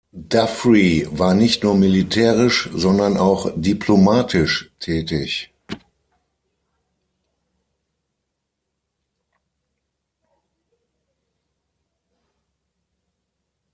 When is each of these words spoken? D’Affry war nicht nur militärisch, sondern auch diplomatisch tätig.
D’Affry 0.15 1.05
war 1.11 1.35
nicht 1.35 1.61
nur 1.63 1.75
militärisch, 1.75 2.69
sondern 2.73 3.17
auch 3.17 3.51
diplomatisch 3.55 4.71
tätig. 4.79 5.53